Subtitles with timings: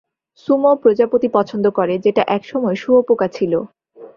[0.39, 3.53] Sumo প্রজাপতি পছন্দ করে যেটা একসময় শুয়োপোকা ছিল।